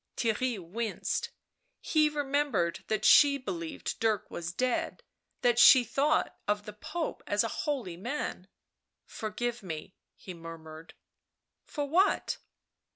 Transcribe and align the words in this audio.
Theirry 0.17 0.57
winced; 0.57 1.29
he 1.79 2.09
remembered 2.09 2.83
that 2.87 3.05
she 3.05 3.37
believed 3.37 3.99
Dirk 3.99 4.31
was 4.31 4.51
dead, 4.51 5.03
that 5.43 5.59
she 5.59 5.83
thought 5.83 6.35
of 6.47 6.65
the 6.65 6.73
Pope 6.73 7.21
as 7.27 7.43
a 7.43 7.47
holy 7.69 7.97
man...." 7.97 8.47
Porgive 9.19 9.61
me," 9.61 9.93
he 10.15 10.33
murmured." 10.33 10.95
For 11.67 11.85
what 11.87 12.39